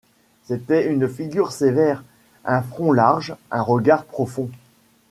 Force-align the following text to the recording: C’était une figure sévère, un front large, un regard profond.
C’était 0.47 0.87
une 0.91 1.07
figure 1.07 1.51
sévère, 1.51 2.03
un 2.43 2.63
front 2.63 2.91
large, 2.91 3.35
un 3.51 3.61
regard 3.61 4.03
profond. 4.05 4.49